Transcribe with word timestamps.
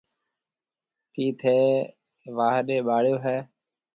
ڪِي 1.13 1.25
ٿَي 1.39 1.59
واهڏيَ 2.37 2.77
ٻاݪيو 2.87 3.17
هيَ؟ 3.25 3.37